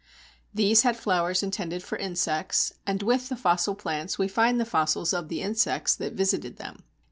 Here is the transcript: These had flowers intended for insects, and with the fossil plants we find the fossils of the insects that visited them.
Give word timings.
These 0.51 0.81
had 0.81 0.97
flowers 0.97 1.43
intended 1.43 1.83
for 1.83 1.95
insects, 1.95 2.73
and 2.87 3.03
with 3.03 3.29
the 3.29 3.35
fossil 3.35 3.75
plants 3.75 4.17
we 4.17 4.27
find 4.27 4.59
the 4.59 4.65
fossils 4.65 5.13
of 5.13 5.29
the 5.29 5.43
insects 5.43 5.95
that 5.97 6.13
visited 6.13 6.57
them. 6.57 6.83